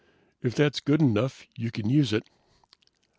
[0.41, 2.27] "If that's good enough you can use it."